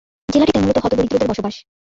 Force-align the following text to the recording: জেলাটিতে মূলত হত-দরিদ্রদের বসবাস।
জেলাটিতে 0.29 0.59
মূলত 0.61 0.77
হত-দরিদ্রদের 0.77 1.29
বসবাস। 1.31 1.55